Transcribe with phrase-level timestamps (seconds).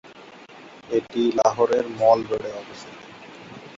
[0.89, 2.99] এটি লাহোরের মল রোডে অবস্থিত।